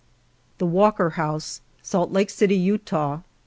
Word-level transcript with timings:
THE 0.57 0.65
WALKER 0.65 1.11
HOUSE, 1.11 1.61
SALT 1.83 2.11
LAKE 2.11 2.31
CITY, 2.31 2.57
UTAH. 2.57 3.21